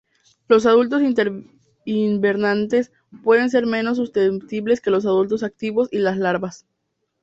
Los 0.47 0.65
adultos 0.65 1.03
invernantes 1.85 2.91
pueden 3.23 3.51
ser 3.51 3.67
menos 3.67 3.97
susceptibles 3.97 4.81
que 4.81 4.89
los 4.89 5.05
adultos 5.05 5.43
activos 5.43 5.89
y 5.91 5.99
las 5.99 6.17
larvas. 6.17 6.65